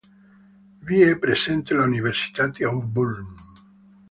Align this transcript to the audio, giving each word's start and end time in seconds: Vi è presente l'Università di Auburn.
Vi 0.81 1.01
è 1.01 1.19
presente 1.19 1.75
l'Università 1.75 2.47
di 2.47 2.63
Auburn. 2.63 3.35